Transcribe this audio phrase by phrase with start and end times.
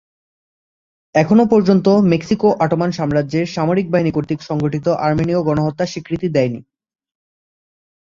[1.15, 6.61] এখনও পর্যন্ত Mexico Ottoman সাম্রাজ্যের সামরিক বাহিনী কর্তৃক সংঘটিত আর্মেনীয় গণহত্যার স্বীকৃতি দেয়নি।